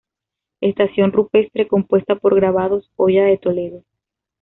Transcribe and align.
Estación 0.61 1.11
Rupestre 1.11 1.67
compuesta 1.67 2.15
por 2.15 2.33
Grabados; 2.33 2.89
Hoya 2.95 3.23
de 3.23 3.37
Toledo. 3.37 3.83